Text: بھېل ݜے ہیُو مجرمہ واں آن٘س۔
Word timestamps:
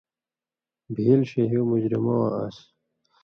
بھېل 0.95 1.21
ݜے 1.29 1.43
ہیُو 1.51 1.61
مجرمہ 1.71 2.13
واں 2.19 2.31
آن٘س۔ 2.39 2.57